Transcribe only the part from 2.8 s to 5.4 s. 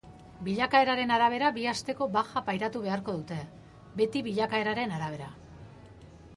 beharko dute, beti bilakaeraren arabera.